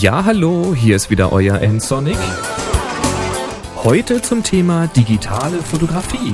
Ja, 0.00 0.24
hallo, 0.24 0.76
hier 0.76 0.94
ist 0.94 1.10
wieder 1.10 1.32
euer 1.32 1.60
N-Sonic. 1.60 2.16
Heute 3.82 4.22
zum 4.22 4.44
Thema 4.44 4.86
digitale 4.86 5.60
Fotografie. 5.60 6.32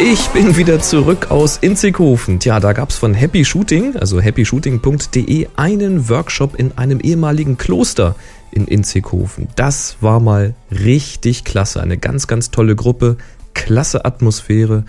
Ich 0.00 0.26
bin 0.30 0.56
wieder 0.56 0.80
zurück 0.80 1.30
aus 1.30 1.58
Inzighofen. 1.58 2.40
Tja, 2.40 2.58
da 2.58 2.72
gab's 2.72 2.96
von 2.96 3.14
Happy 3.14 3.44
Shooting, 3.44 3.94
also 3.96 4.20
happyshooting.de, 4.20 5.46
einen 5.54 6.08
Workshop 6.08 6.56
in 6.56 6.76
einem 6.76 6.98
ehemaligen 6.98 7.56
Kloster 7.56 8.16
in 8.50 8.66
Inzighofen. 8.66 9.46
Das 9.54 9.98
war 10.00 10.18
mal 10.18 10.54
richtig 10.72 11.44
klasse. 11.44 11.80
Eine 11.80 11.98
ganz, 11.98 12.26
ganz 12.26 12.50
tolle 12.50 12.74
Gruppe, 12.74 13.16
klasse 13.54 14.04
Atmosphäre. 14.04 14.82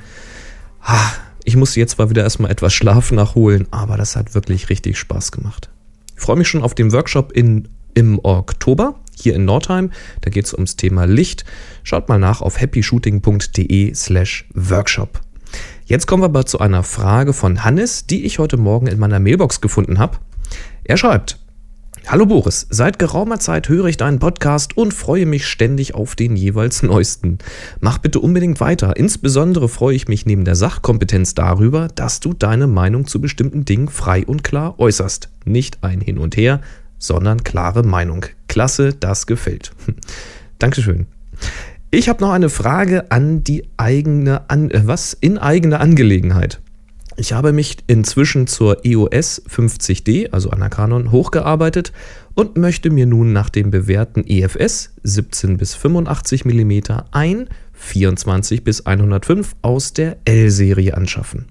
Ich 1.47 1.55
muss 1.55 1.75
jetzt 1.75 1.91
zwar 1.91 2.09
wieder 2.09 2.23
erstmal 2.23 2.49
etwas 2.49 2.73
Schlaf 2.73 3.11
nachholen, 3.11 3.67
aber 3.69 3.97
das 3.97 4.15
hat 4.15 4.33
wirklich 4.33 4.69
richtig 4.69 4.97
Spaß 4.97 5.31
gemacht. 5.31 5.69
Ich 6.15 6.21
freue 6.21 6.37
mich 6.37 6.47
schon 6.47 6.63
auf 6.63 6.73
den 6.73 6.91
Workshop 6.91 7.31
in, 7.33 7.67
im 7.93 8.19
Oktober 8.23 8.95
hier 9.15 9.35
in 9.35 9.45
Nordheim. 9.45 9.91
Da 10.21 10.31
geht 10.31 10.45
es 10.45 10.55
ums 10.55 10.75
Thema 10.75 11.05
Licht. 11.05 11.45
Schaut 11.83 12.09
mal 12.09 12.17
nach 12.17 12.41
auf 12.41 12.59
happyshooting.de 12.59 13.93
slash 13.93 14.45
workshop. 14.55 15.21
Jetzt 15.85 16.07
kommen 16.07 16.23
wir 16.23 16.27
aber 16.27 16.47
zu 16.47 16.59
einer 16.59 16.81
Frage 16.81 17.31
von 17.31 17.63
Hannes, 17.63 18.07
die 18.07 18.25
ich 18.25 18.39
heute 18.39 18.57
Morgen 18.57 18.87
in 18.87 18.97
meiner 18.97 19.19
Mailbox 19.19 19.61
gefunden 19.61 19.99
habe. 19.99 20.17
Er 20.83 20.97
schreibt, 20.97 21.37
Hallo 22.07 22.27
Boris, 22.27 22.67
seit 22.69 22.99
geraumer 22.99 23.39
Zeit 23.39 23.67
höre 23.67 23.85
ich 23.85 23.97
deinen 23.97 24.19
Podcast 24.19 24.77
und 24.77 24.93
freue 24.93 25.25
mich 25.25 25.47
ständig 25.47 25.95
auf 25.95 26.15
den 26.15 26.35
jeweils 26.35 26.83
neuesten. 26.83 27.39
Mach 27.79 27.97
bitte 27.97 28.19
unbedingt 28.19 28.59
weiter. 28.59 28.95
Insbesondere 28.95 29.67
freue 29.67 29.95
ich 29.95 30.07
mich 30.07 30.27
neben 30.27 30.45
der 30.45 30.53
Sachkompetenz 30.53 31.33
darüber, 31.33 31.87
dass 31.87 32.19
du 32.19 32.33
deine 32.33 32.67
Meinung 32.67 33.07
zu 33.07 33.19
bestimmten 33.19 33.65
Dingen 33.65 33.87
frei 33.87 34.23
und 34.23 34.43
klar 34.43 34.79
äußerst. 34.79 35.29
Nicht 35.45 35.79
ein 35.83 35.99
Hin 35.99 36.19
und 36.19 36.37
Her, 36.37 36.61
sondern 36.99 37.43
klare 37.43 37.81
Meinung. 37.81 38.27
Klasse, 38.47 38.93
das 38.93 39.25
gefällt. 39.25 39.71
Dankeschön. 40.59 41.07
Ich 41.89 42.07
habe 42.07 42.23
noch 42.23 42.33
eine 42.33 42.49
Frage 42.49 43.09
an 43.09 43.43
die 43.43 43.63
eigene, 43.77 44.47
an, 44.47 44.69
äh, 44.69 44.81
was? 44.85 45.17
In 45.19 45.39
eigene 45.39 45.79
Angelegenheit. 45.79 46.61
Ich 47.17 47.31
habe 47.31 47.53
mich 47.53 47.77
inzwischen 47.87 48.45
zur 48.45 48.83
EOS 48.83 49.41
50D, 49.49 50.31
also 50.31 50.49
einer 50.49 50.69
Canon, 50.69 51.11
hochgearbeitet 51.11 51.93
und 52.33 52.57
möchte 52.57 52.89
mir 52.89 53.05
nun 53.05 53.31
nach 53.31 53.49
dem 53.49 53.71
bewährten 53.71 54.25
EFS 54.27 54.91
17 55.03 55.57
bis 55.57 55.75
85 55.75 56.43
mm 56.43 56.81
ein 57.11 57.47
24 57.71 58.65
bis 58.65 58.85
105 58.85 59.55
aus 59.61 59.93
der 59.93 60.17
L-Serie 60.25 60.97
anschaffen. 60.97 61.45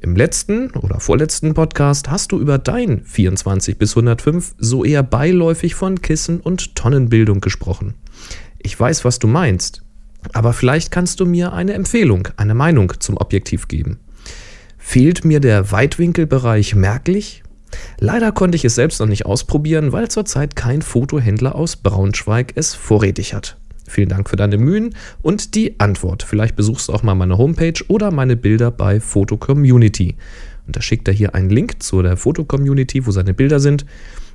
Im 0.00 0.16
letzten 0.16 0.72
oder 0.72 0.98
vorletzten 0.98 1.54
Podcast 1.54 2.10
hast 2.10 2.32
du 2.32 2.40
über 2.40 2.58
dein 2.58 3.04
24 3.04 3.78
bis 3.78 3.92
105 3.92 4.56
so 4.58 4.84
eher 4.84 5.04
beiläufig 5.04 5.76
von 5.76 6.02
Kissen 6.02 6.40
und 6.40 6.74
Tonnenbildung 6.74 7.40
gesprochen. 7.40 7.94
Ich 8.58 8.78
weiß, 8.78 9.04
was 9.04 9.20
du 9.20 9.28
meinst, 9.28 9.82
aber 10.32 10.52
vielleicht 10.52 10.90
kannst 10.90 11.20
du 11.20 11.26
mir 11.26 11.52
eine 11.52 11.74
Empfehlung, 11.74 12.28
eine 12.36 12.54
Meinung 12.54 12.92
zum 12.98 13.16
Objektiv 13.16 13.68
geben. 13.68 14.00
Fehlt 14.88 15.22
mir 15.22 15.38
der 15.38 15.70
Weitwinkelbereich 15.70 16.74
merklich? 16.74 17.42
Leider 17.98 18.32
konnte 18.32 18.56
ich 18.56 18.64
es 18.64 18.74
selbst 18.74 19.00
noch 19.00 19.06
nicht 19.06 19.26
ausprobieren, 19.26 19.92
weil 19.92 20.08
zurzeit 20.08 20.56
kein 20.56 20.80
Fotohändler 20.80 21.56
aus 21.56 21.76
Braunschweig 21.76 22.52
es 22.54 22.74
vorrätig 22.74 23.34
hat. 23.34 23.58
Vielen 23.86 24.08
Dank 24.08 24.30
für 24.30 24.36
deine 24.36 24.56
Mühen 24.56 24.94
und 25.20 25.54
die 25.54 25.78
Antwort. 25.78 26.22
Vielleicht 26.22 26.56
besuchst 26.56 26.88
du 26.88 26.94
auch 26.94 27.02
mal 27.02 27.14
meine 27.14 27.36
Homepage 27.36 27.78
oder 27.88 28.10
meine 28.10 28.34
Bilder 28.34 28.70
bei 28.70 28.98
Photo 28.98 29.36
Community. 29.36 30.16
Und 30.66 30.74
da 30.74 30.80
schickt 30.80 31.06
er 31.06 31.12
hier 31.12 31.34
einen 31.34 31.50
Link 31.50 31.82
zu 31.82 32.00
der 32.00 32.16
Foto 32.16 32.46
Community, 32.46 33.06
wo 33.06 33.10
seine 33.10 33.34
Bilder 33.34 33.60
sind. 33.60 33.84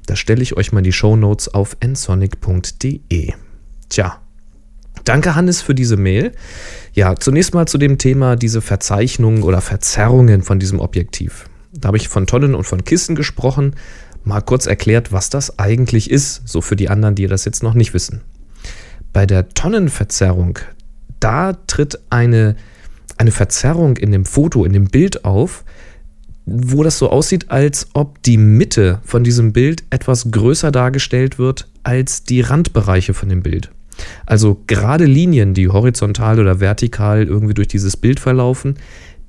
Da 0.05 0.15
stelle 0.15 0.43
ich 0.43 0.55
euch 0.55 0.71
mal 0.71 0.83
die 0.83 0.91
Show 0.91 1.15
Notes 1.15 1.51
auf 1.51 1.77
nsonic.de. 1.83 3.33
Tja, 3.89 4.22
Danke, 5.03 5.36
Hannes, 5.36 5.62
für 5.62 5.75
diese 5.75 5.97
Mail. 5.97 6.31
Ja, 6.94 7.16
zunächst 7.16 7.53
mal 7.53 7.68
zu 7.68 7.78
dem 7.78 7.97
Thema 7.97 8.36
diese 8.36 8.62
Verzeichnungen 8.62 9.44
oder 9.44 9.59
Verzerrungen 9.59 10.44
von 10.44 10.59
diesem 10.59 10.80
Objektiv. 10.80 11.46
Da 11.74 11.88
habe 11.88 11.97
ich 11.97 12.08
von 12.08 12.28
Tonnen 12.28 12.56
und 12.56 12.66
von 12.66 12.84
Kissen 12.84 13.16
gesprochen, 13.16 13.75
mal 14.24 14.41
kurz 14.41 14.66
erklärt, 14.66 15.12
was 15.12 15.30
das 15.30 15.59
eigentlich 15.59 16.09
ist, 16.09 16.44
so 16.46 16.62
für 16.62 16.75
die 16.75 16.90
anderen, 16.90 17.16
die 17.16 17.28
das 17.28 17.46
jetzt 17.46 17.64
noch 17.64 17.74
nicht 17.74 17.94
wissen. 17.94 18.22
Bei 19.12 19.25
der 19.25 19.50
Tonnenverzerrung, 19.50 20.59
da 21.20 21.53
tritt 21.53 22.00
eine, 22.09 22.56
eine 23.18 23.31
Verzerrung 23.31 23.97
in 23.97 24.12
dem 24.12 24.25
Foto, 24.25 24.64
in 24.64 24.74
dem 24.74 24.85
Bild 24.85 25.25
auf, 25.25 25.66
wo 26.46 26.84
das 26.84 26.97
so 26.97 27.09
aussieht, 27.09 27.52
als 27.52 27.88
ob 27.94 28.22
die 28.24 28.38
Mitte 28.38 29.00
von 29.03 29.24
diesem 29.24 29.53
Bild 29.53 29.84
etwas 29.90 30.31
größer 30.31 30.72
dargestellt 30.72 31.40
wird 31.40 31.68
als 31.84 32.24
die 32.24 32.41
Randbereiche 32.41 33.14
von 33.14 33.30
dem 33.30 33.44
Bild. 33.44 33.72
Also 34.25 34.61
gerade 34.67 35.05
Linien, 35.05 35.53
die 35.53 35.69
horizontal 35.69 36.39
oder 36.39 36.59
vertikal 36.59 37.23
irgendwie 37.23 37.53
durch 37.53 37.67
dieses 37.67 37.97
Bild 37.97 38.19
verlaufen, 38.19 38.75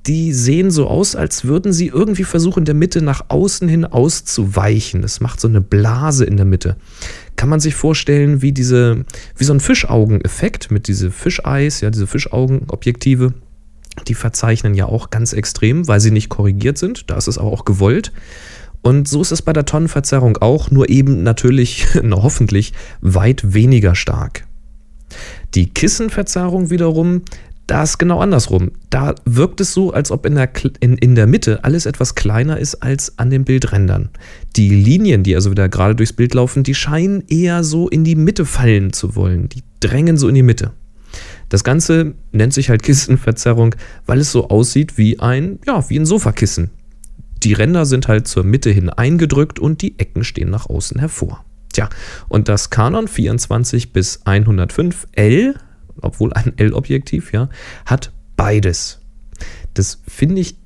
die 0.06 0.34
sehen 0.34 0.70
so 0.70 0.86
aus, 0.86 1.16
als 1.16 1.44
würden 1.44 1.72
sie 1.72 1.86
irgendwie 1.86 2.24
versuchen, 2.24 2.66
der 2.66 2.74
Mitte 2.74 3.00
nach 3.00 3.24
außen 3.28 3.68
hin 3.68 3.86
auszuweichen. 3.86 5.00
Das 5.00 5.20
macht 5.20 5.40
so 5.40 5.48
eine 5.48 5.62
Blase 5.62 6.26
in 6.26 6.36
der 6.36 6.44
Mitte. 6.44 6.76
Kann 7.36 7.48
man 7.48 7.60
sich 7.60 7.74
vorstellen, 7.74 8.42
wie 8.42 8.52
diese, 8.52 9.06
wie 9.36 9.44
so 9.44 9.54
ein 9.54 9.60
Fischaugeneffekt 9.60 10.70
mit 10.70 10.88
diese 10.88 11.10
Fischeis, 11.10 11.80
ja, 11.80 11.90
diese 11.90 12.06
Fischaugenobjektive. 12.06 13.32
Die 14.06 14.14
verzeichnen 14.14 14.74
ja 14.74 14.86
auch 14.86 15.08
ganz 15.08 15.32
extrem, 15.32 15.88
weil 15.88 16.00
sie 16.00 16.10
nicht 16.10 16.28
korrigiert 16.28 16.76
sind. 16.76 17.10
Da 17.10 17.16
ist 17.16 17.28
es 17.28 17.38
auch 17.38 17.64
gewollt. 17.64 18.12
Und 18.82 19.08
so 19.08 19.22
ist 19.22 19.32
es 19.32 19.40
bei 19.40 19.54
der 19.54 19.64
Tonnenverzerrung 19.64 20.36
auch, 20.38 20.70
nur 20.70 20.90
eben 20.90 21.22
natürlich, 21.22 21.86
hoffentlich, 22.10 22.74
weit 23.00 23.54
weniger 23.54 23.94
stark. 23.94 24.46
Die 25.54 25.70
Kissenverzerrung 25.70 26.70
wiederum, 26.70 27.22
da 27.66 27.82
ist 27.82 27.98
genau 27.98 28.20
andersrum. 28.20 28.72
Da 28.90 29.14
wirkt 29.24 29.60
es 29.60 29.72
so, 29.72 29.92
als 29.92 30.10
ob 30.10 30.26
in 30.26 30.34
der, 30.34 30.50
in, 30.80 30.98
in 30.98 31.14
der 31.14 31.26
Mitte 31.26 31.64
alles 31.64 31.86
etwas 31.86 32.14
kleiner 32.14 32.58
ist 32.58 32.76
als 32.76 33.18
an 33.18 33.30
den 33.30 33.44
Bildrändern. 33.44 34.10
Die 34.56 34.68
Linien, 34.68 35.22
die 35.22 35.34
also 35.34 35.50
wieder 35.50 35.68
gerade 35.68 35.94
durchs 35.94 36.12
Bild 36.12 36.34
laufen, 36.34 36.62
die 36.62 36.74
scheinen 36.74 37.24
eher 37.28 37.64
so 37.64 37.88
in 37.88 38.04
die 38.04 38.16
Mitte 38.16 38.44
fallen 38.44 38.92
zu 38.92 39.16
wollen. 39.16 39.48
Die 39.48 39.62
drängen 39.80 40.18
so 40.18 40.28
in 40.28 40.34
die 40.34 40.42
Mitte. 40.42 40.72
Das 41.48 41.64
Ganze 41.64 42.14
nennt 42.32 42.52
sich 42.52 42.68
halt 42.68 42.82
Kissenverzerrung, 42.82 43.74
weil 44.06 44.18
es 44.18 44.32
so 44.32 44.48
aussieht 44.48 44.98
wie 44.98 45.20
ein, 45.20 45.58
ja, 45.66 45.88
wie 45.88 45.98
ein 45.98 46.06
Sofakissen. 46.06 46.70
Die 47.42 47.52
Ränder 47.52 47.86
sind 47.86 48.08
halt 48.08 48.26
zur 48.26 48.42
Mitte 48.44 48.70
hin 48.70 48.90
eingedrückt 48.90 49.58
und 49.58 49.82
die 49.82 49.98
Ecken 49.98 50.24
stehen 50.24 50.50
nach 50.50 50.68
außen 50.68 50.98
hervor. 50.98 51.44
Tja, 51.74 51.90
und 52.28 52.48
das 52.48 52.70
Canon 52.70 53.06
24 53.06 53.92
bis 53.92 54.20
105 54.24 55.06
L, 55.12 55.54
obwohl 56.00 56.32
ein 56.32 56.54
L-Objektiv, 56.56 57.32
ja, 57.32 57.50
hat 57.84 58.12
beides. 58.36 59.00
Das 59.74 60.00
finde 60.08 60.40
ich 60.40 60.56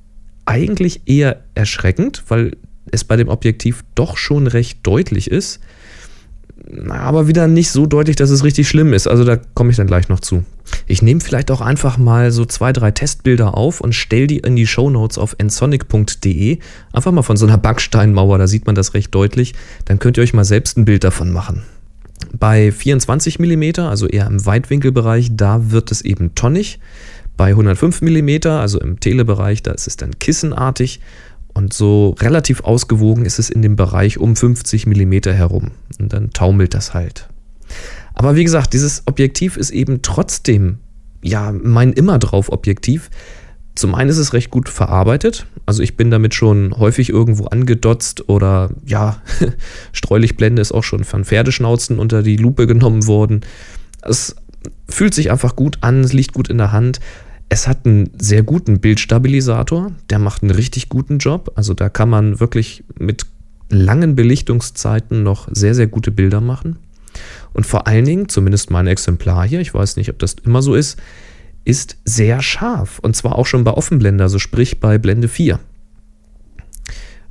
eigentlich 0.45 1.01
eher 1.05 1.43
erschreckend, 1.53 2.23
weil 2.29 2.55
es 2.91 3.03
bei 3.03 3.17
dem 3.17 3.27
Objektiv 3.27 3.83
doch 3.93 4.17
schon 4.17 4.47
recht 4.47 4.79
deutlich 4.83 5.29
ist 5.29 5.59
aber 6.89 7.27
wieder 7.27 7.47
nicht 7.47 7.71
so 7.71 7.85
deutlich, 7.85 8.15
dass 8.15 8.29
es 8.29 8.43
richtig 8.43 8.67
schlimm 8.67 8.93
ist. 8.93 9.07
Also 9.07 9.23
da 9.23 9.37
komme 9.37 9.71
ich 9.71 9.77
dann 9.77 9.87
gleich 9.87 10.09
noch 10.09 10.19
zu. 10.19 10.43
Ich 10.87 11.01
nehme 11.01 11.19
vielleicht 11.19 11.51
auch 11.51 11.61
einfach 11.61 11.97
mal 11.97 12.31
so 12.31 12.45
zwei, 12.45 12.73
drei 12.73 12.91
Testbilder 12.91 13.55
auf 13.55 13.81
und 13.81 13.93
stelle 13.93 14.27
die 14.27 14.39
in 14.39 14.55
die 14.55 14.67
Show 14.67 14.89
Notes 14.89 15.17
auf 15.17 15.35
nsonic.de. 15.41 16.59
Einfach 16.93 17.11
mal 17.11 17.21
von 17.21 17.37
so 17.37 17.45
einer 17.45 17.57
Backsteinmauer, 17.57 18.37
da 18.37 18.47
sieht 18.47 18.65
man 18.65 18.75
das 18.75 18.93
recht 18.93 19.13
deutlich. 19.13 19.53
Dann 19.85 19.99
könnt 19.99 20.17
ihr 20.17 20.23
euch 20.23 20.33
mal 20.33 20.45
selbst 20.45 20.77
ein 20.77 20.85
Bild 20.85 21.03
davon 21.03 21.31
machen. 21.31 21.63
Bei 22.37 22.71
24 22.71 23.39
mm, 23.39 23.79
also 23.79 24.07
eher 24.07 24.27
im 24.27 24.45
Weitwinkelbereich, 24.45 25.29
da 25.33 25.71
wird 25.71 25.91
es 25.91 26.01
eben 26.01 26.35
tonnig. 26.35 26.79
Bei 27.37 27.49
105 27.49 28.01
mm, 28.01 28.47
also 28.47 28.79
im 28.79 28.99
Telebereich, 28.99 29.63
da 29.63 29.71
ist 29.71 29.87
es 29.87 29.97
dann 29.97 30.19
kissenartig. 30.19 30.99
Und 31.53 31.73
so 31.73 32.15
relativ 32.19 32.61
ausgewogen 32.61 33.25
ist 33.25 33.39
es 33.39 33.49
in 33.49 33.61
dem 33.61 33.75
Bereich 33.75 34.17
um 34.17 34.35
50 34.35 34.85
mm 34.85 35.13
herum. 35.31 35.71
Und 35.99 36.13
dann 36.13 36.31
taumelt 36.31 36.73
das 36.73 36.93
halt. 36.93 37.29
Aber 38.19 38.35
wie 38.35 38.43
gesagt, 38.43 38.73
dieses 38.73 39.03
Objektiv 39.05 39.55
ist 39.55 39.69
eben 39.69 40.01
trotzdem, 40.01 40.79
ja, 41.23 41.53
mein 41.53 41.93
immer 41.93 42.19
drauf 42.19 42.51
Objektiv. 42.51 43.09
Zum 43.75 43.95
einen 43.95 44.09
ist 44.09 44.17
es 44.17 44.33
recht 44.33 44.49
gut 44.51 44.67
verarbeitet. 44.67 45.45
Also 45.65 45.81
ich 45.81 45.95
bin 45.95 46.11
damit 46.11 46.33
schon 46.33 46.77
häufig 46.77 47.11
irgendwo 47.11 47.45
angedotzt 47.45 48.27
oder 48.27 48.71
ja, 48.85 49.21
Streulichblende 49.93 50.61
ist 50.61 50.73
auch 50.73 50.83
schon 50.83 51.05
von 51.05 51.23
Pferdeschnauzen 51.23 51.97
unter 51.97 52.21
die 52.21 52.35
Lupe 52.35 52.67
genommen 52.67 53.07
worden. 53.07 53.39
Es 54.01 54.35
fühlt 54.89 55.13
sich 55.13 55.31
einfach 55.31 55.55
gut 55.55 55.77
an, 55.79 56.01
es 56.01 56.11
liegt 56.11 56.33
gut 56.33 56.49
in 56.49 56.57
der 56.57 56.73
Hand. 56.73 56.99
Es 57.47 57.69
hat 57.69 57.85
einen 57.85 58.09
sehr 58.19 58.43
guten 58.43 58.81
Bildstabilisator, 58.81 59.93
der 60.09 60.19
macht 60.19 60.43
einen 60.43 60.51
richtig 60.51 60.89
guten 60.89 61.19
Job. 61.19 61.53
Also 61.55 61.73
da 61.73 61.87
kann 61.87 62.09
man 62.09 62.41
wirklich 62.41 62.83
mit 62.99 63.27
langen 63.69 64.17
Belichtungszeiten 64.17 65.23
noch 65.23 65.47
sehr, 65.53 65.73
sehr 65.73 65.87
gute 65.87 66.11
Bilder 66.11 66.41
machen. 66.41 66.79
Und 67.53 67.65
vor 67.65 67.87
allen 67.87 68.05
Dingen, 68.05 68.29
zumindest 68.29 68.71
mein 68.71 68.87
Exemplar 68.87 69.47
hier, 69.47 69.59
ich 69.59 69.73
weiß 69.73 69.97
nicht, 69.97 70.09
ob 70.09 70.19
das 70.19 70.35
immer 70.45 70.61
so 70.61 70.75
ist, 70.75 70.97
ist 71.65 71.97
sehr 72.05 72.41
scharf. 72.41 72.99
Und 72.99 73.15
zwar 73.15 73.35
auch 73.37 73.45
schon 73.45 73.63
bei 73.63 73.71
Offenblende, 73.71 74.23
also 74.23 74.39
sprich 74.39 74.79
bei 74.79 74.97
Blende 74.97 75.27
4. 75.27 75.59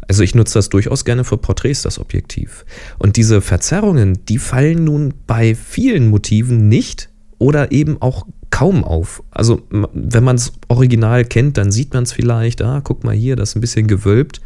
Also 0.06 0.22
ich 0.22 0.34
nutze 0.34 0.54
das 0.54 0.70
durchaus 0.70 1.04
gerne 1.04 1.24
für 1.24 1.36
Porträts, 1.36 1.82
das 1.82 1.98
Objektiv. 1.98 2.64
Und 2.98 3.16
diese 3.16 3.42
Verzerrungen, 3.42 4.24
die 4.26 4.38
fallen 4.38 4.84
nun 4.84 5.14
bei 5.26 5.54
vielen 5.54 6.08
Motiven 6.08 6.68
nicht 6.68 7.10
oder 7.38 7.72
eben 7.72 8.00
auch 8.00 8.26
kaum 8.50 8.84
auf. 8.84 9.22
Also 9.30 9.62
wenn 9.70 10.24
man 10.24 10.36
es 10.36 10.52
original 10.68 11.24
kennt, 11.26 11.58
dann 11.58 11.70
sieht 11.70 11.92
man 11.92 12.04
es 12.04 12.12
vielleicht, 12.12 12.62
ah, 12.62 12.80
guck 12.82 13.04
mal 13.04 13.14
hier, 13.14 13.36
das 13.36 13.50
ist 13.50 13.56
ein 13.56 13.60
bisschen 13.60 13.86
gewölbt. 13.86 14.40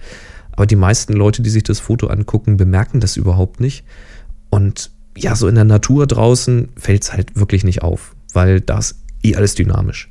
Aber 0.50 0.66
die 0.66 0.76
meisten 0.76 1.12
Leute, 1.12 1.42
die 1.42 1.50
sich 1.50 1.62
das 1.62 1.78
Foto 1.78 2.08
angucken, 2.08 2.56
bemerken 2.56 2.98
das 2.98 3.16
überhaupt 3.16 3.60
nicht. 3.60 3.84
Und 4.50 4.90
ja, 5.16 5.36
so 5.36 5.48
in 5.48 5.54
der 5.54 5.64
Natur 5.64 6.06
draußen 6.06 6.68
fällt 6.76 7.02
es 7.02 7.12
halt 7.12 7.36
wirklich 7.36 7.64
nicht 7.64 7.82
auf, 7.82 8.14
weil 8.32 8.60
das 8.60 8.96
eh 9.22 9.36
alles 9.36 9.54
dynamisch. 9.54 10.10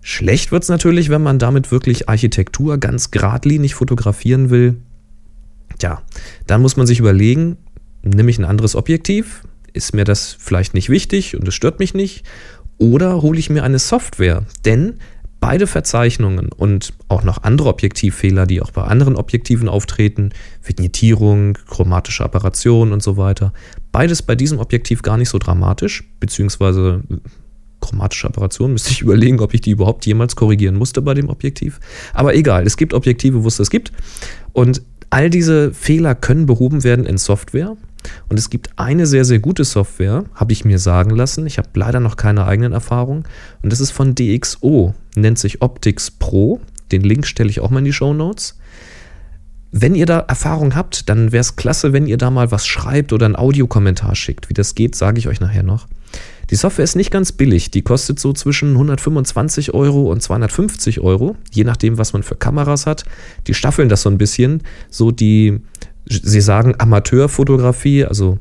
Schlecht 0.00 0.52
wird 0.52 0.62
es 0.62 0.68
natürlich, 0.68 1.08
wenn 1.08 1.22
man 1.22 1.38
damit 1.38 1.70
wirklich 1.70 2.08
Architektur 2.08 2.78
ganz 2.78 3.10
geradlinig 3.10 3.74
fotografieren 3.74 4.50
will. 4.50 4.76
Tja, 5.78 6.02
dann 6.46 6.60
muss 6.60 6.76
man 6.76 6.86
sich 6.86 7.00
überlegen, 7.00 7.56
nehme 8.02 8.30
ich 8.30 8.38
ein 8.38 8.44
anderes 8.44 8.76
Objektiv? 8.76 9.42
Ist 9.72 9.94
mir 9.94 10.04
das 10.04 10.36
vielleicht 10.38 10.74
nicht 10.74 10.90
wichtig 10.90 11.36
und 11.36 11.48
es 11.48 11.54
stört 11.54 11.78
mich 11.78 11.94
nicht? 11.94 12.24
Oder 12.78 13.22
hole 13.22 13.38
ich 13.38 13.50
mir 13.50 13.64
eine 13.64 13.78
Software? 13.78 14.44
Denn 14.64 14.98
beide 15.44 15.66
Verzeichnungen 15.66 16.48
und 16.48 16.94
auch 17.08 17.22
noch 17.22 17.42
andere 17.42 17.68
Objektivfehler, 17.68 18.46
die 18.46 18.62
auch 18.62 18.70
bei 18.70 18.84
anderen 18.84 19.14
Objektiven 19.14 19.68
auftreten, 19.68 20.30
Vignettierung, 20.62 21.58
chromatische 21.68 22.24
Apparation 22.24 22.94
und 22.94 23.02
so 23.02 23.18
weiter, 23.18 23.52
beides 23.92 24.22
bei 24.22 24.36
diesem 24.36 24.58
Objektiv 24.58 25.02
gar 25.02 25.18
nicht 25.18 25.28
so 25.28 25.36
dramatisch, 25.36 26.04
beziehungsweise 26.18 27.02
chromatische 27.82 28.26
Apparation, 28.26 28.72
müsste 28.72 28.92
ich 28.92 29.00
überlegen, 29.02 29.38
ob 29.40 29.52
ich 29.52 29.60
die 29.60 29.72
überhaupt 29.72 30.06
jemals 30.06 30.34
korrigieren 30.34 30.76
musste 30.76 31.02
bei 31.02 31.12
dem 31.12 31.28
Objektiv. 31.28 31.78
Aber 32.14 32.34
egal, 32.34 32.66
es 32.66 32.78
gibt 32.78 32.94
Objektive, 32.94 33.44
wo 33.44 33.48
es 33.48 33.58
das 33.58 33.68
gibt. 33.68 33.92
Und 34.54 34.80
all 35.10 35.28
diese 35.28 35.74
Fehler 35.74 36.14
können 36.14 36.46
behoben 36.46 36.84
werden 36.84 37.04
in 37.04 37.18
Software. 37.18 37.76
Und 38.28 38.38
es 38.38 38.50
gibt 38.50 38.70
eine 38.76 39.06
sehr, 39.06 39.24
sehr 39.24 39.38
gute 39.38 39.64
Software, 39.64 40.24
habe 40.34 40.52
ich 40.52 40.64
mir 40.64 40.78
sagen 40.78 41.10
lassen. 41.10 41.46
Ich 41.46 41.58
habe 41.58 41.68
leider 41.74 42.00
noch 42.00 42.16
keine 42.16 42.46
eigenen 42.46 42.72
Erfahrungen. 42.72 43.24
Und 43.62 43.72
das 43.72 43.80
ist 43.80 43.90
von 43.90 44.14
DxO, 44.14 44.94
nennt 45.16 45.38
sich 45.38 45.62
Optics 45.62 46.10
Pro. 46.10 46.60
Den 46.92 47.02
Link 47.02 47.26
stelle 47.26 47.50
ich 47.50 47.60
auch 47.60 47.70
mal 47.70 47.80
in 47.80 47.84
die 47.84 47.92
Show 47.92 48.12
Notes. 48.12 48.58
Wenn 49.76 49.96
ihr 49.96 50.06
da 50.06 50.20
Erfahrung 50.20 50.76
habt, 50.76 51.08
dann 51.08 51.32
wäre 51.32 51.40
es 51.40 51.56
klasse, 51.56 51.92
wenn 51.92 52.06
ihr 52.06 52.16
da 52.16 52.30
mal 52.30 52.52
was 52.52 52.64
schreibt 52.66 53.12
oder 53.12 53.26
einen 53.26 53.34
Audiokommentar 53.34 54.14
schickt. 54.14 54.48
Wie 54.48 54.54
das 54.54 54.76
geht, 54.76 54.94
sage 54.94 55.18
ich 55.18 55.26
euch 55.26 55.40
nachher 55.40 55.64
noch. 55.64 55.88
Die 56.50 56.56
Software 56.56 56.84
ist 56.84 56.94
nicht 56.94 57.10
ganz 57.10 57.32
billig. 57.32 57.70
Die 57.70 57.82
kostet 57.82 58.20
so 58.20 58.32
zwischen 58.32 58.72
125 58.72 59.74
Euro 59.74 60.12
und 60.12 60.22
250 60.22 61.00
Euro, 61.00 61.36
je 61.50 61.64
nachdem, 61.64 61.98
was 61.98 62.12
man 62.12 62.22
für 62.22 62.36
Kameras 62.36 62.86
hat. 62.86 63.04
Die 63.46 63.54
staffeln 63.54 63.88
das 63.88 64.02
so 64.02 64.10
ein 64.10 64.18
bisschen. 64.18 64.62
So 64.90 65.10
die, 65.10 65.60
sie 66.06 66.40
sagen 66.40 66.74
Amateurfotografie, 66.78 68.04
also 68.04 68.38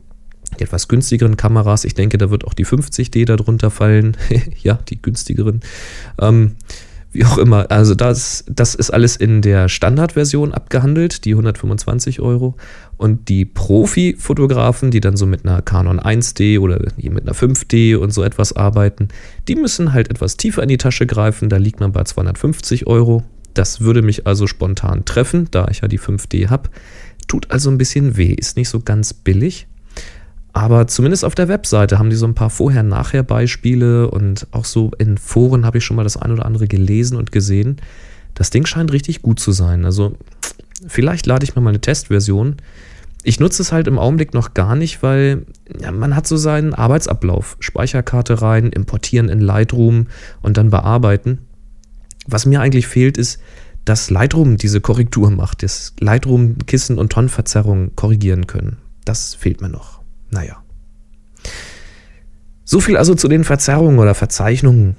die 0.59 0.63
etwas 0.63 0.87
günstigeren 0.87 1.37
Kameras. 1.37 1.85
Ich 1.85 1.95
denke, 1.95 2.17
da 2.17 2.29
wird 2.29 2.45
auch 2.45 2.53
die 2.53 2.65
50D 2.65 3.25
darunter 3.25 3.69
fallen. 3.71 4.17
ja, 4.61 4.79
die 4.89 5.01
günstigeren. 5.01 5.61
Ähm, 6.19 6.55
wie 7.13 7.25
auch 7.25 7.37
immer. 7.37 7.69
Also 7.69 7.93
das, 7.93 8.43
das 8.47 8.73
ist 8.73 8.89
alles 8.89 9.15
in 9.15 9.41
der 9.41 9.69
Standardversion 9.69 10.51
abgehandelt, 10.51 11.25
die 11.25 11.31
125 11.31 12.19
Euro. 12.19 12.55
Und 12.97 13.29
die 13.29 13.45
Profi-Fotografen, 13.45 14.89
die 14.89 14.99
dann 14.99 15.15
so 15.15 15.25
mit 15.25 15.45
einer 15.45 15.61
Canon 15.61 15.99
1D 15.99 16.59
oder 16.59 16.79
mit 16.97 17.23
einer 17.23 17.35
5D 17.35 17.95
und 17.95 18.11
so 18.11 18.23
etwas 18.23 18.53
arbeiten, 18.55 19.09
die 19.47 19.55
müssen 19.55 19.93
halt 19.93 20.09
etwas 20.09 20.37
tiefer 20.37 20.63
in 20.63 20.69
die 20.69 20.77
Tasche 20.77 21.05
greifen. 21.05 21.49
Da 21.49 21.57
liegt 21.57 21.79
man 21.79 21.91
bei 21.91 22.03
250 22.03 22.87
Euro. 22.87 23.23
Das 23.53 23.81
würde 23.81 24.01
mich 24.01 24.25
also 24.25 24.47
spontan 24.47 25.05
treffen, 25.05 25.47
da 25.51 25.67
ich 25.69 25.81
ja 25.81 25.87
die 25.87 25.99
5D 25.99 26.49
habe. 26.49 26.69
Tut 27.27 27.51
also 27.51 27.69
ein 27.69 27.77
bisschen 27.77 28.17
weh, 28.17 28.33
ist 28.33 28.57
nicht 28.57 28.69
so 28.69 28.79
ganz 28.79 29.13
billig. 29.13 29.67
Aber 30.53 30.85
zumindest 30.85 31.25
auf 31.25 31.33
der 31.33 31.47
Webseite 31.47 31.97
haben 31.97 32.11
die 32.11 32.15
so 32.15 32.27
ein 32.27 32.35
paar 32.35 32.51
Vorher-Nachher-Beispiele 32.51 34.09
und 34.09 34.47
auch 34.51 34.65
so 34.65 34.91
in 34.99 35.17
Foren 35.17 35.65
habe 35.65 35.79
ich 35.79 35.85
schon 35.85 35.97
mal 35.97 36.03
das 36.03 36.15
ein 36.15 36.31
oder 36.31 36.45
andere 36.45 36.67
gelesen 36.67 37.17
und 37.17 37.31
gesehen. 37.31 37.77
Das 38.35 38.51
Ding 38.51 38.65
scheint 38.67 38.91
richtig 38.91 39.23
gut 39.23 39.39
zu 39.39 39.51
sein. 39.51 39.83
Also 39.83 40.15
vielleicht 40.87 41.25
lade 41.25 41.43
ich 41.43 41.55
mir 41.55 41.61
mal 41.61 41.69
eine 41.69 41.81
Testversion. 41.81 42.57
Ich 43.23 43.39
nutze 43.39 43.63
es 43.63 43.71
halt 43.71 43.87
im 43.87 43.97
Augenblick 43.97 44.33
noch 44.33 44.53
gar 44.53 44.75
nicht, 44.75 45.01
weil 45.01 45.45
ja, 45.79 45.91
man 45.91 46.15
hat 46.15 46.27
so 46.27 46.37
seinen 46.37 46.73
Arbeitsablauf. 46.73 47.57
Speicherkarte 47.59 48.41
rein, 48.41 48.69
importieren 48.69 49.29
in 49.29 49.39
Lightroom 49.39 50.07
und 50.41 50.57
dann 50.57 50.69
bearbeiten. 50.69 51.39
Was 52.27 52.45
mir 52.45 52.61
eigentlich 52.61 52.85
fehlt, 52.85 53.17
ist, 53.17 53.39
dass 53.85 54.09
Lightroom 54.09 54.57
diese 54.57 54.81
Korrektur 54.81 55.29
macht, 55.29 55.63
dass 55.63 55.93
Lightroom 55.99 56.57
Kissen- 56.65 56.97
und 56.97 57.11
Tonverzerrungen 57.11 57.95
korrigieren 57.95 58.47
können. 58.47 58.77
Das 59.05 59.35
fehlt 59.35 59.61
mir 59.61 59.69
noch. 59.69 60.01
Naja. 60.29 60.63
So 62.65 62.79
viel 62.79 62.97
also 62.97 63.13
zu 63.13 63.27
den 63.27 63.43
Verzerrungen 63.43 63.99
oder 63.99 64.15
Verzeichnungen. 64.15 64.95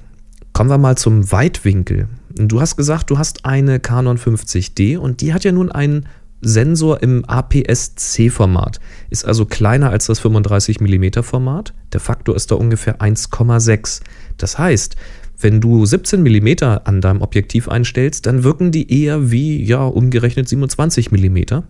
Kommen 0.53 0.69
wir 0.69 0.77
mal 0.77 0.97
zum 0.97 1.31
Weitwinkel. 1.31 2.07
Du 2.29 2.61
hast 2.61 2.75
gesagt, 2.75 3.09
du 3.09 3.17
hast 3.17 3.45
eine 3.45 3.79
Canon 3.79 4.17
50D 4.17 4.97
und 4.97 5.21
die 5.21 5.33
hat 5.33 5.43
ja 5.43 5.51
nun 5.51 5.71
einen 5.71 6.07
Sensor 6.41 7.01
im 7.01 7.25
APS-C-Format. 7.25 8.79
Ist 9.09 9.25
also 9.25 9.45
kleiner 9.45 9.89
als 9.89 10.05
das 10.05 10.19
35 10.19 10.79
mm 10.79 11.23
Format. 11.23 11.73
Der 11.91 11.99
Faktor 11.99 12.35
ist 12.35 12.51
da 12.51 12.55
ungefähr 12.55 12.99
1,6. 12.99 14.01
Das 14.37 14.57
heißt, 14.57 14.95
wenn 15.39 15.61
du 15.61 15.85
17 15.85 16.21
mm 16.21 16.63
an 16.83 17.01
deinem 17.01 17.21
Objektiv 17.21 17.67
einstellst, 17.67 18.25
dann 18.25 18.43
wirken 18.43 18.71
die 18.71 19.03
eher 19.03 19.31
wie, 19.31 19.63
ja, 19.63 19.83
umgerechnet 19.83 20.47
27 20.47 21.11
mm. 21.11 21.61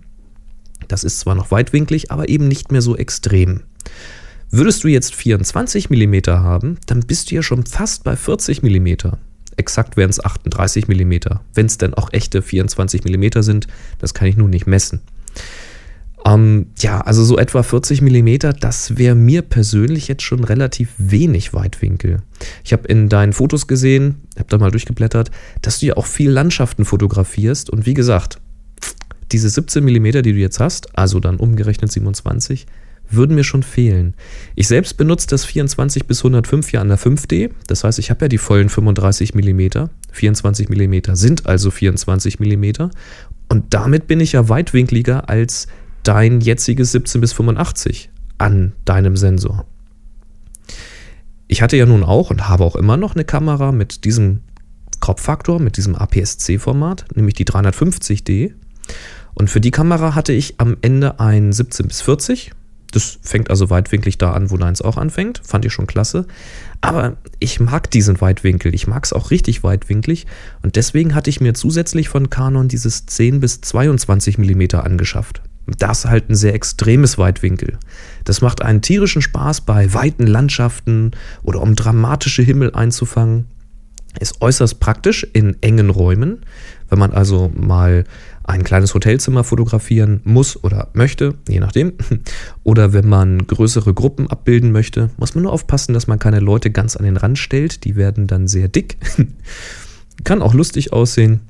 Das 0.88 1.04
ist 1.04 1.20
zwar 1.20 1.36
noch 1.36 1.52
weitwinklig, 1.52 2.12
aber 2.12 2.30
eben 2.30 2.48
nicht 2.48 2.72
mehr 2.72 2.82
so 2.82 2.96
extrem. 2.96 3.62
Würdest 4.52 4.84
du 4.84 4.88
jetzt 4.88 5.16
24 5.16 5.90
mm 5.90 6.16
haben, 6.28 6.78
dann 6.86 7.02
bist 7.02 7.32
du 7.32 7.36
ja 7.36 7.44
schon 7.44 7.66
fast 7.66 8.04
bei 8.04 8.16
40 8.16 8.62
mm. 8.62 8.88
Exakt 9.58 9.98
wären 9.98 10.10
es 10.10 10.24
38 10.24 10.88
mm. 10.88 11.14
Wenn 11.54 11.66
es 11.66 11.78
denn 11.78 11.94
auch 11.94 12.12
echte 12.14 12.42
24 12.42 13.04
mm 13.06 13.42
sind, 13.42 13.68
das 14.00 14.14
kann 14.14 14.28
ich 14.28 14.38
nun 14.38 14.50
nicht 14.50 14.68
messen. 14.68 15.02
Ähm, 16.26 16.68
ja, 16.80 17.02
also 17.02 17.24
so 17.24 17.38
etwa 17.38 17.62
40 17.62 18.02
mm, 18.02 18.60
das 18.60 18.98
wäre 18.98 19.16
mir 19.16 19.44
persönlich 19.44 20.08
jetzt 20.08 20.24
schon 20.24 20.44
relativ 20.44 20.90
wenig 20.98 21.54
Weitwinkel. 21.54 22.18
Ich 22.64 22.74
habe 22.74 22.88
in 22.88 23.10
deinen 23.10 23.34
Fotos 23.34 23.68
gesehen, 23.68 24.16
habe 24.38 24.50
da 24.50 24.58
mal 24.58 24.72
durchgeblättert, 24.72 25.30
dass 25.62 25.80
du 25.80 25.88
ja 25.88 25.98
auch 25.98 26.08
viel 26.08 26.32
Landschaften 26.32 26.84
fotografierst 26.84 27.70
und 27.70 27.86
wie 27.86 27.94
gesagt, 27.94 28.40
diese 29.32 29.50
17 29.50 29.84
mm, 29.84 30.24
die 30.24 30.34
du 30.34 30.40
jetzt 30.40 30.60
hast, 30.60 30.98
also 30.98 31.20
dann 31.20 31.38
umgerechnet 31.38 31.92
27, 31.92 32.66
würden 33.08 33.36
mir 33.36 33.44
schon 33.44 33.62
fehlen. 33.62 34.16
Ich 34.56 34.68
selbst 34.68 34.98
benutze 34.98 35.28
das 35.28 35.46
24 35.46 36.08
bis 36.08 36.20
105 36.20 36.72
ja 36.72 36.82
an 36.82 36.88
der 36.88 36.98
5D, 36.98 37.52
das 37.68 37.84
heißt, 37.84 38.00
ich 38.00 38.10
habe 38.10 38.26
ja 38.26 38.30
die 38.30 38.40
vollen 38.40 38.70
35 38.70 39.36
mm. 39.36 39.88
24 40.12 40.70
mm 40.70 41.14
sind 41.14 41.46
also 41.46 41.70
24 41.70 42.40
mm 42.40 42.90
und 43.50 43.74
damit 43.76 44.08
bin 44.08 44.20
ich 44.20 44.32
ja 44.32 44.50
weitwinkliger 44.50 45.30
als 45.30 45.68
dein 46.06 46.40
jetziges 46.40 46.92
17 46.94 47.20
bis 47.20 47.34
85 47.34 48.10
an 48.38 48.74
deinem 48.86 49.18
Sensor. 49.18 49.66
Ich 51.48 51.62
hatte 51.62 51.78
ja 51.78 51.86
nun 51.86 52.04
auch 52.04 52.32
und 52.32 52.48
habe 52.48 52.64
auch 52.64 52.76
immer 52.76 52.98
noch 52.98 53.16
eine 53.16 53.26
Kamera 53.26 53.72
mit 53.72 54.06
diesem 54.06 54.42
Crop-Faktor, 55.02 55.60
mit 55.60 55.78
diesem 55.78 55.96
APS-C-Format, 55.96 57.06
nämlich 57.16 57.36
die 57.36 57.46
350D. 57.46 58.54
Und 59.34 59.50
für 59.50 59.62
die 59.62 59.72
Kamera 59.72 60.16
hatte 60.16 60.34
ich 60.34 60.60
am 60.60 60.78
Ende 60.82 61.20
ein 61.20 61.52
17 61.52 61.88
bis 61.88 62.02
40. 62.02 62.52
Das 62.92 63.20
fängt 63.22 63.50
also 63.50 63.70
weitwinklig 63.70 64.18
da 64.18 64.32
an, 64.32 64.52
wo 64.52 64.58
deins 64.58 64.82
auch 64.82 64.98
anfängt. 64.98 65.42
Fand 65.44 65.66
ich 65.66 65.74
schon 65.74 65.88
klasse. 65.88 66.26
Aber 66.82 67.18
ich 67.40 67.60
mag 67.60 67.92
diesen 67.92 68.22
Weitwinkel. 68.22 68.74
Ich 68.74 68.88
mag 68.88 69.04
es 69.04 69.12
auch 69.12 69.32
richtig 69.32 69.64
weitwinklig. 69.64 70.28
Und 70.62 70.78
deswegen 70.78 71.14
hatte 71.14 71.30
ich 71.30 71.42
mir 71.42 71.54
zusätzlich 71.54 72.08
von 72.08 72.30
Canon 72.30 72.70
dieses 72.70 73.06
10 73.06 73.42
bis 73.42 73.60
22 73.60 74.38
mm 74.38 74.78
angeschafft. 74.78 75.42
Das 75.68 76.06
halt 76.06 76.30
ein 76.30 76.36
sehr 76.36 76.54
extremes 76.54 77.18
Weitwinkel. 77.18 77.78
Das 78.24 78.42
macht 78.42 78.62
einen 78.62 78.82
tierischen 78.82 79.22
Spaß 79.22 79.62
bei 79.62 79.94
weiten 79.94 80.28
Landschaften 80.28 81.12
oder 81.44 81.62
um 81.62 81.76
dramatische 81.76 82.44
Himmel 82.44 82.74
einzufangen. 82.74 83.46
Ist 84.20 84.42
äußerst 84.42 84.80
praktisch 84.80 85.28
in 85.34 85.62
engen 85.62 85.90
Räumen, 85.90 86.46
wenn 86.90 87.00
man 87.00 87.12
also 87.12 87.52
mal 87.54 88.06
ein 88.44 88.64
kleines 88.64 88.94
Hotelzimmer 88.94 89.44
fotografieren 89.44 90.22
muss 90.24 90.64
oder 90.64 90.90
möchte, 90.94 91.34
je 91.50 91.60
nachdem. 91.60 91.94
Oder 92.64 92.94
wenn 92.94 93.10
man 93.10 93.48
größere 93.48 93.94
Gruppen 93.94 94.30
abbilden 94.30 94.72
möchte, 94.72 95.10
muss 95.18 95.34
man 95.34 95.44
nur 95.44 95.52
aufpassen, 95.52 95.94
dass 95.94 96.06
man 96.06 96.20
keine 96.20 96.40
Leute 96.40 96.70
ganz 96.70 96.96
an 96.96 97.06
den 97.06 97.18
Rand 97.18 97.40
stellt. 97.40 97.84
Die 97.86 97.96
werden 97.96 98.28
dann 98.28 98.48
sehr 98.48 98.68
dick. 98.68 98.98
kann 100.24 100.44
auch 100.44 100.54
lustig 100.54 100.94
aussehen. 100.94 101.42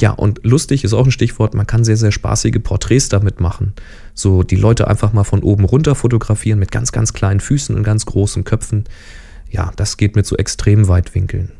Ja, 0.00 0.12
und 0.12 0.40
lustig 0.44 0.84
ist 0.84 0.92
auch 0.92 1.04
ein 1.04 1.10
Stichwort. 1.10 1.54
Man 1.54 1.66
kann 1.66 1.84
sehr, 1.84 1.96
sehr 1.96 2.12
spaßige 2.12 2.60
Porträts 2.62 3.08
damit 3.08 3.40
machen. 3.40 3.72
So 4.14 4.42
die 4.42 4.56
Leute 4.56 4.86
einfach 4.88 5.12
mal 5.12 5.24
von 5.24 5.42
oben 5.42 5.64
runter 5.64 5.94
fotografieren 5.94 6.58
mit 6.58 6.70
ganz, 6.70 6.92
ganz 6.92 7.12
kleinen 7.12 7.40
Füßen 7.40 7.74
und 7.74 7.82
ganz 7.82 8.06
großen 8.06 8.44
Köpfen. 8.44 8.84
Ja, 9.50 9.72
das 9.76 9.96
geht 9.96 10.14
mit 10.14 10.26
so 10.26 10.36
extrem 10.36 10.88
Weitwinkeln. 10.88 11.50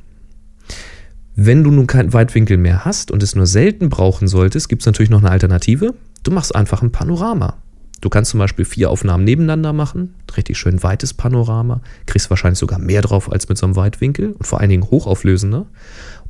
Wenn 1.35 1.63
du 1.63 1.71
nun 1.71 1.87
keinen 1.87 2.13
Weitwinkel 2.13 2.57
mehr 2.57 2.85
hast 2.85 3.11
und 3.11 3.23
es 3.23 3.35
nur 3.35 3.47
selten 3.47 3.89
brauchen 3.89 4.29
solltest, 4.29 4.69
gibt 4.69 4.83
es 4.83 4.87
natürlich 4.87 5.11
noch 5.11 5.21
eine 5.21 5.31
Alternative. 5.31 5.95
Du 6.23 6.31
machst 6.31 6.55
einfach 6.55 6.83
ein 6.83 6.91
Panorama. 6.91 7.57
Du 8.01 8.09
kannst 8.09 8.31
zum 8.31 8.39
Beispiel 8.39 8.65
vier 8.65 8.91
Aufnahmen 8.91 9.25
nebeneinander 9.25 9.73
machen, 9.73 10.15
richtig 10.37 10.57
schön 10.57 10.83
weites 10.85 11.15
Panorama, 11.15 11.81
kriegst 12.07 12.31
wahrscheinlich 12.31 12.59
sogar 12.59 12.79
mehr 12.79 13.03
drauf 13.03 13.31
als 13.31 13.49
mit 13.49 13.59
so 13.59 13.67
einem 13.67 13.75
Weitwinkel 13.75 14.33
und 14.33 14.47
vor 14.47 14.61
allen 14.61 14.71
Dingen 14.71 14.89
hochauflösender. 14.89 15.67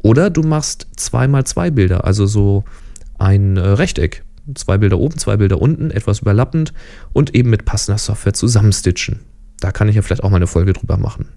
Oder 0.02 0.30
du 0.30 0.42
machst 0.42 0.86
zweimal 0.96 1.44
zwei 1.44 1.70
Bilder, 1.70 2.04
also 2.04 2.26
so 2.26 2.64
ein 3.18 3.56
äh, 3.56 3.60
Rechteck. 3.60 4.24
Zwei 4.54 4.78
Bilder 4.78 4.98
oben, 4.98 5.18
zwei 5.18 5.36
Bilder 5.36 5.60
unten, 5.60 5.90
etwas 5.90 6.20
überlappend 6.20 6.72
und 7.12 7.34
eben 7.34 7.50
mit 7.50 7.66
passender 7.66 7.98
Software 7.98 8.32
zusammenstitchen. 8.32 9.20
Da 9.60 9.72
kann 9.72 9.88
ich 9.88 9.96
ja 9.96 10.02
vielleicht 10.02 10.24
auch 10.24 10.30
mal 10.30 10.36
eine 10.36 10.46
Folge 10.46 10.72
drüber 10.72 10.96
machen. 10.96 11.28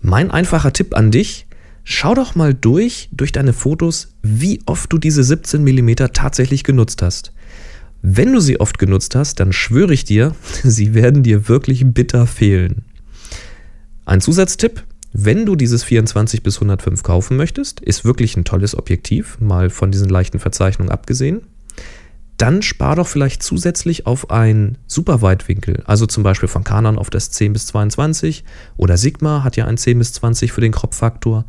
Mein 0.00 0.32
einfacher 0.32 0.72
Tipp 0.72 0.96
an 0.96 1.12
dich, 1.12 1.46
Schau 1.84 2.14
doch 2.14 2.34
mal 2.34 2.54
durch, 2.54 3.08
durch 3.12 3.32
deine 3.32 3.52
Fotos, 3.52 4.14
wie 4.22 4.60
oft 4.66 4.92
du 4.92 4.98
diese 4.98 5.24
17 5.24 5.62
mm 5.62 5.94
tatsächlich 6.12 6.64
genutzt 6.64 7.02
hast. 7.02 7.32
Wenn 8.02 8.32
du 8.32 8.40
sie 8.40 8.60
oft 8.60 8.78
genutzt 8.78 9.14
hast, 9.14 9.40
dann 9.40 9.52
schwöre 9.52 9.92
ich 9.92 10.04
dir, 10.04 10.34
sie 10.62 10.94
werden 10.94 11.22
dir 11.22 11.48
wirklich 11.48 11.84
bitter 11.86 12.26
fehlen. 12.26 12.84
Ein 14.04 14.20
Zusatztipp, 14.20 14.84
wenn 15.12 15.44
du 15.44 15.56
dieses 15.56 15.82
24 15.82 16.42
bis 16.42 16.56
105 16.56 17.02
kaufen 17.02 17.36
möchtest, 17.36 17.80
ist 17.80 18.04
wirklich 18.04 18.36
ein 18.36 18.44
tolles 18.44 18.76
Objektiv, 18.76 19.38
mal 19.40 19.70
von 19.70 19.90
diesen 19.90 20.08
leichten 20.08 20.38
Verzeichnungen 20.38 20.92
abgesehen. 20.92 21.42
Dann 22.36 22.62
spar 22.62 22.96
doch 22.96 23.06
vielleicht 23.06 23.42
zusätzlich 23.42 24.06
auf 24.06 24.30
ein 24.30 24.78
Superweitwinkel, 24.86 25.82
also 25.84 26.06
zum 26.06 26.22
Beispiel 26.22 26.48
von 26.48 26.64
Canon 26.64 26.96
auf 26.96 27.10
das 27.10 27.30
10 27.32 27.52
bis 27.52 27.66
22 27.66 28.44
oder 28.78 28.96
Sigma 28.96 29.44
hat 29.44 29.56
ja 29.56 29.66
ein 29.66 29.76
10 29.76 29.98
bis 29.98 30.14
20 30.14 30.52
für 30.52 30.62
den 30.62 30.72
Kropffaktor 30.72 31.44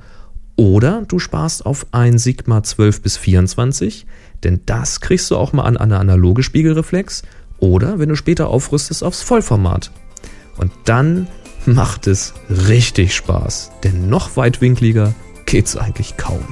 oder 0.57 1.03
du 1.07 1.17
sparst 1.17 1.65
auf 1.65 1.87
ein 1.91 2.17
Sigma 2.17 2.61
12 2.61 3.01
bis 3.01 3.15
24, 3.15 4.05
denn 4.43 4.61
das 4.65 4.99
kriegst 4.99 5.31
du 5.31 5.37
auch 5.37 5.53
mal 5.53 5.63
an 5.63 5.77
eine 5.77 5.97
analoge 5.97 6.43
Spiegelreflex 6.43 7.23
oder 7.59 7.99
wenn 7.99 8.09
du 8.09 8.15
später 8.15 8.49
aufrüstest 8.49 9.03
aufs 9.03 9.21
Vollformat. 9.21 9.91
Und 10.57 10.71
dann 10.83 11.27
macht 11.65 12.07
es 12.07 12.33
richtig 12.49 13.13
Spaß, 13.15 13.71
denn 13.83 14.09
noch 14.09 14.37
weitwinkliger 14.37 15.13
geht's 15.45 15.75
eigentlich 15.75 16.15
kaum. 16.17 16.43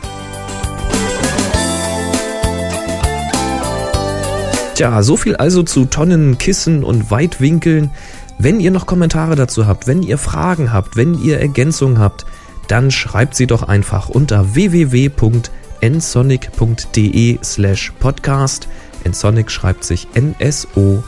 Tja, 4.76 5.02
so 5.04 5.18
viel 5.18 5.36
also 5.36 5.64
zu 5.64 5.84
Tonnen, 5.86 6.38
Kissen 6.38 6.86
und 6.86 7.12
Weitwinkeln. 7.12 7.92
Wenn 8.38 8.62
ihr 8.62 8.72
noch 8.72 8.86
Kommentare 8.86 9.36
dazu 9.36 9.68
habt, 9.68 9.88
wenn 9.88 10.04
ihr 10.04 10.18
Fragen 10.18 10.72
habt, 10.72 10.96
wenn 10.96 11.22
ihr 11.22 11.42
Ergänzungen 11.42 12.00
habt, 12.00 12.26
dann 12.70 12.90
schreibt 12.90 13.36
sie 13.36 13.48
doch 13.48 13.64
einfach 13.64 14.08
unter 14.08 14.56
www.nsonic.de 14.56 17.40
slash 17.44 17.92
podcast. 18.00 18.70
Nsonic 19.04 19.52
schreibt 19.52 19.84
sich 19.84 20.08
N-S-O-N-I-C. 20.14 21.04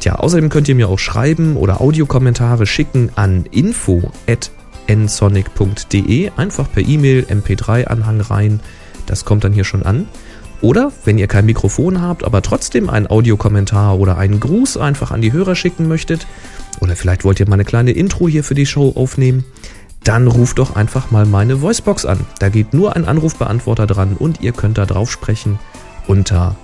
Tja, 0.00 0.14
außerdem 0.14 0.48
könnt 0.48 0.68
ihr 0.68 0.74
mir 0.74 0.88
auch 0.88 0.98
schreiben 0.98 1.56
oder 1.56 1.80
Audiokommentare 1.80 2.66
schicken 2.66 3.10
an 3.16 3.44
info 3.50 4.10
at 4.26 4.50
nsonic.de. 4.88 6.30
Einfach 6.36 6.72
per 6.72 6.82
E-Mail 6.82 7.26
MP3-Anhang 7.28 8.20
rein. 8.22 8.60
Das 9.06 9.24
kommt 9.24 9.44
dann 9.44 9.52
hier 9.52 9.64
schon 9.64 9.82
an. 9.82 10.08
Oder 10.62 10.92
wenn 11.04 11.18
ihr 11.18 11.26
kein 11.26 11.46
Mikrofon 11.46 12.02
habt, 12.02 12.24
aber 12.24 12.42
trotzdem 12.42 12.90
einen 12.90 13.06
Audiokommentar 13.06 13.98
oder 13.98 14.18
einen 14.18 14.40
Gruß 14.40 14.76
einfach 14.76 15.10
an 15.10 15.22
die 15.22 15.32
Hörer 15.32 15.54
schicken 15.54 15.88
möchtet, 15.88 16.26
oder 16.80 16.96
vielleicht 16.96 17.24
wollt 17.24 17.40
ihr 17.40 17.48
mal 17.48 17.54
eine 17.54 17.64
kleine 17.64 17.92
Intro 17.92 18.28
hier 18.28 18.44
für 18.44 18.54
die 18.54 18.66
Show 18.66 18.92
aufnehmen, 18.94 19.44
dann 20.04 20.28
ruft 20.28 20.58
doch 20.58 20.76
einfach 20.76 21.10
mal 21.10 21.26
meine 21.26 21.62
Voicebox 21.62 22.06
an. 22.06 22.20
Da 22.38 22.48
geht 22.48 22.74
nur 22.74 22.96
ein 22.96 23.04
Anrufbeantworter 23.06 23.86
dran 23.86 24.16
und 24.18 24.40
ihr 24.40 24.52
könnt 24.52 24.78
da 24.78 24.86
drauf 24.86 25.10
sprechen 25.10 25.58
unter 26.06 26.56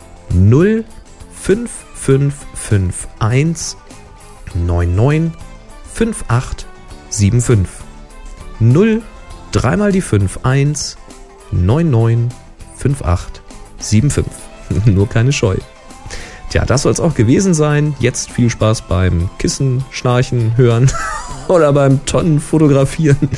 05551 2.07 3.77
99 4.55 5.33
5875. 5.93 7.67
0 8.61 9.03
dreimal 9.51 9.93
die 9.93 10.01
5 10.01 10.41
1 10.45 10.97
99 11.51 12.37
5875. 12.77 14.25
Nur 14.87 15.09
keine 15.09 15.33
Scheu. 15.33 15.57
Tja, 16.51 16.65
das 16.65 16.83
soll 16.83 16.93
es 16.93 17.01
auch 17.01 17.15
gewesen 17.15 17.55
sein. 17.55 17.97
Jetzt 17.99 18.31
viel 18.31 18.51
Spaß 18.51 18.83
beim 18.83 19.29
Kissen, 19.39 19.85
Schnarchen, 19.91 20.57
Hören 20.57 20.91
oder 21.49 21.73
beim 21.73 22.07
Tonnen 22.07 22.39
fotografieren. 22.39 23.29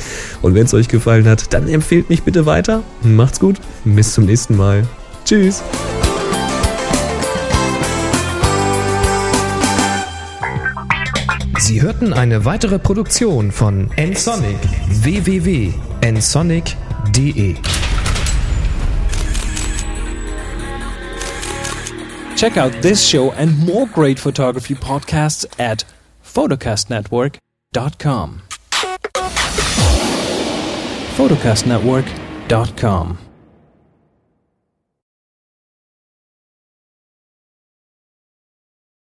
Und 0.43 0.53
wenn 0.53 0.65
es 0.65 0.73
euch 0.75 0.89
gefallen 0.89 1.27
hat, 1.27 1.53
dann 1.53 1.67
empfehlt 1.67 2.09
mich 2.09 2.21
bitte 2.21 2.45
weiter. 2.45 2.83
Macht's 3.01 3.39
gut. 3.39 3.59
Bis 3.83 4.13
zum 4.13 4.25
nächsten 4.25 4.55
Mal. 4.55 4.85
Tschüss. 5.25 5.63
Sie 11.69 11.81
hörten 11.83 12.13
eine 12.13 12.45
weitere 12.45 12.79
Produktion 12.79 13.51
von 13.51 13.91
nsonic. 13.95 14.57
Www.nsonic.de 15.03 17.57
Check 22.35 22.57
out 22.57 22.71
this 22.81 23.07
show 23.07 23.31
and 23.37 23.55
more 23.59 23.85
great 23.85 24.17
photography 24.17 24.73
podcasts 24.73 25.45
at 25.59 25.85
photocastnetwork.com. 26.25 28.41
photocastnetwork.com 31.15 33.28